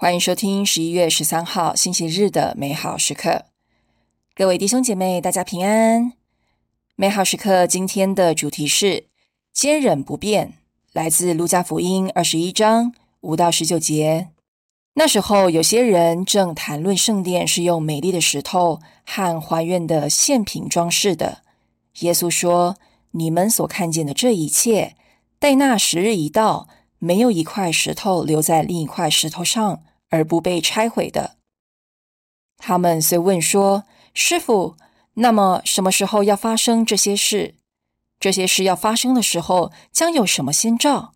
[0.00, 3.46] 欢迎收听十一月十三号星期日的美好时刻，
[4.32, 6.12] 各位弟兄姐妹，大家平安。
[6.94, 9.06] 美好时刻今天的主题是
[9.52, 10.52] 坚忍不变，
[10.92, 12.92] 来自路加福音二十一章
[13.22, 14.28] 五到十九节。
[14.94, 21.38] 那时候，有些人正谈论圣殿是用美丽的石头和还原的献品装饰的。
[22.02, 22.76] 耶稣说
[23.10, 24.94] ：“你们所看见的这一切，
[25.40, 26.68] 待那时日一到。”
[27.00, 31.36] 没有一块石头留在另一块石头上而不被拆毁的。
[32.56, 34.76] 他们遂问说：“师傅，
[35.14, 37.54] 那么什么时候要发生这些事？
[38.18, 41.14] 这些事要发生的时候，将有什么先兆？”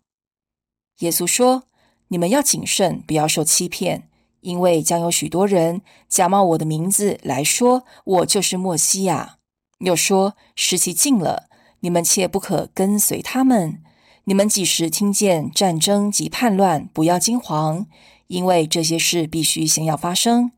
[0.99, 1.63] 耶稣说
[2.09, 4.09] ：“你们要谨慎，不要受欺骗，
[4.41, 9.37] 因为将有许多人假冒我的名字来说我就是墨西亚，
[9.79, 11.49] 又说时期近了，
[11.81, 13.81] 你们切不可跟随他们。”
[14.25, 17.87] 你们几时听见战争及叛乱，不要惊惶，
[18.33, 20.53] 因为这些事必须先要发生，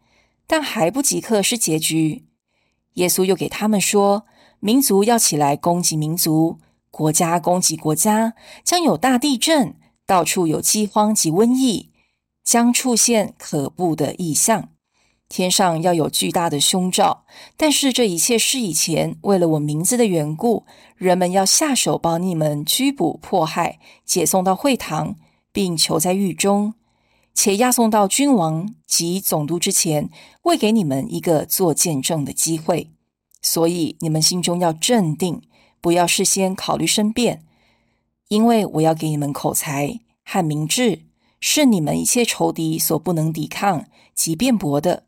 [0.48, 2.24] 但还不即刻是结局。
[2.94, 4.26] 耶稣又给他们说：
[4.62, 8.34] 民族要起来攻击民族，国家攻击国家，
[8.64, 11.91] 将有大地震，到处有饥荒及瘟疫，
[12.46, 14.70] 将出现可怖的异象。
[15.27, 17.26] 天上要有巨大的凶兆，
[17.58, 20.64] 但是这一切是以前，为了我名字的缘故，
[20.96, 25.18] 人们要下手把你们拘捕、迫害、解送到会堂，
[25.52, 26.76] 并囚在狱中，
[27.36, 30.10] 且押送到君王及总督之前，
[30.44, 32.90] 为给你们一个做见证的机会。
[33.42, 35.42] 所以你们心中要镇定，
[35.80, 37.44] 不要事先考虑申辩，
[38.30, 41.04] 因为我要给你们口才和明智，
[41.40, 45.04] 是你们一切仇敌所不能抵抗及辩驳的。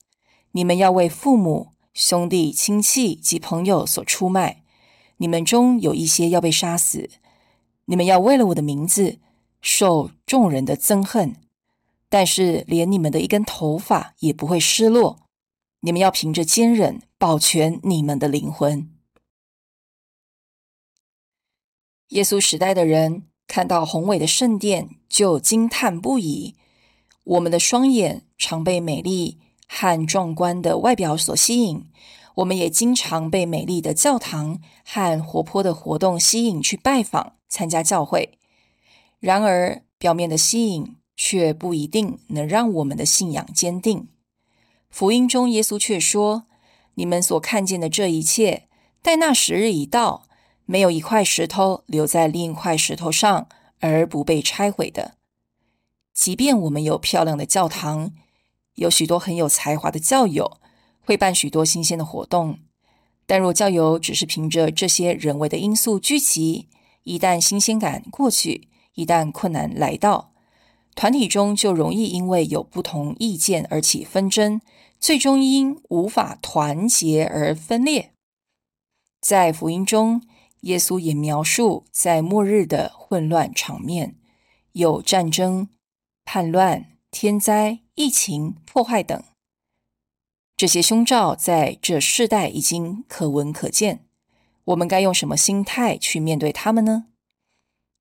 [0.51, 4.61] 你们要为父母、兄弟、亲戚及朋友所出卖，
[5.17, 7.09] 你们中有一些要被杀死。
[7.85, 9.17] 你们要为了我的名字
[9.61, 11.37] 受众人的憎恨，
[12.09, 15.27] 但是连你们的一根头发也不会失落。
[15.81, 18.91] 你们要凭着坚忍保全你们的灵魂。
[22.09, 26.55] 耶稣时代的人看到宏伟的圣殿，就惊叹不已。
[27.23, 29.39] 我们的双眼常被美丽。
[29.69, 31.91] 和壮观的外表所吸引，
[32.35, 38.39] 我们也经常被美丽的教堂和活泼的活动吸引去拜访、参加教会。
[39.19, 44.07] 然而，表面的吸引却不一定能让我们的信仰坚定。
[44.89, 46.45] 福音中，耶稣却说
[46.95, 48.69] ：“你们所看见的这一切，
[49.01, 50.23] 待那时日一到，
[50.65, 53.49] 没有一块石头留在另一块石头上
[53.81, 55.15] 而不被拆毁的。
[56.13, 58.13] 即便我们有漂亮的教堂。”
[58.77, 60.59] 有许多很有才华的教友
[61.01, 62.59] 会办许多新鲜的活动，
[63.25, 66.67] 但若教友只是凭着这些人为的因素聚集，
[67.01, 70.31] 一旦新鲜感过去，一旦困难来到，
[70.97, 74.59] 团体中就容易因为有不同意见而起纷争，
[74.99, 78.11] 最终因无法团结而分裂。
[79.21, 80.23] 在福音中，
[80.61, 84.15] 耶稣也描述在末日的混乱场面，
[84.71, 85.69] 有战争、
[86.25, 86.87] 叛乱。
[87.09, 89.23] 天灾、疫情、破坏等
[90.57, 94.05] 这些凶兆，在这世代已经可闻可见。
[94.65, 97.05] 我们该用什么心态去面对他们呢？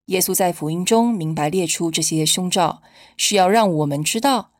[0.07, 2.83] 耶稣在福音中明白列出这些凶兆，
[3.17, 4.53] 是要让我们知道，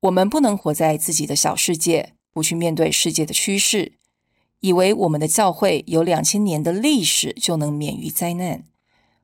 [0.00, 3.92] 我们不能活在自己的小世界，不去面对世界的趋势，
[4.60, 8.64] 以为我们的教会有两千年的历史就能免于灾难，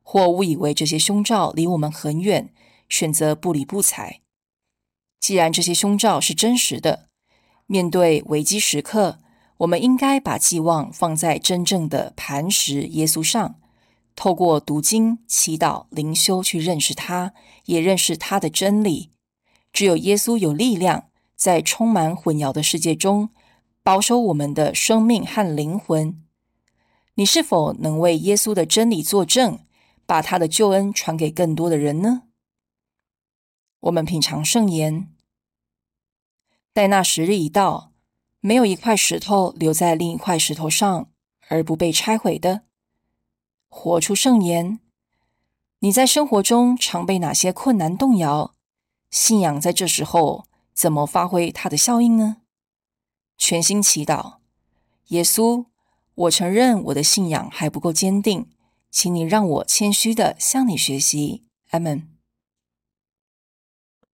[0.03, 2.53] 或误以为这些凶兆离我们很远，
[2.91, 4.20] 选择不理不睬。
[5.19, 7.09] 既然这些凶兆是真实的，
[7.66, 9.19] 面对危机时刻，
[9.59, 13.59] 我们应该把寄望放在真正的磐石耶稣上，
[14.18, 17.32] 透过读经、祈祷、灵修去认识他，
[17.66, 19.12] 也认识他的真理。
[19.72, 23.30] 只有耶稣有力量，在充满混淆的世界中
[23.84, 26.20] 保守我们的生命和灵魂。
[27.14, 29.60] 你是否能为耶稣的真理作证，
[30.04, 32.22] 把他的救恩传给更多的人呢？
[33.78, 35.14] 我们品尝圣言，
[36.72, 37.92] 待那时日一到，
[38.41, 41.09] 没有一块石头留在另一块石头上
[41.47, 42.62] 而不被拆毁的。
[43.68, 44.80] 活出圣言，
[45.80, 48.54] 你在生活中常被哪些困难动摇？
[49.10, 52.38] 信仰在这时候怎么发挥它的效应呢？
[53.36, 54.38] 全心祈祷，
[55.09, 55.66] 耶稣，
[56.15, 58.50] 我承认我的信仰还不够坚定，
[58.91, 61.44] 请你让我谦虚的向你学习。
[61.71, 62.17] 阿门。